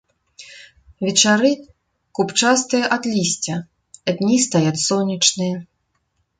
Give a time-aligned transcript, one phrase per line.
[1.07, 1.51] Вечары
[2.19, 5.55] купчастыя ад лісця, а дні стаяць сонечныя.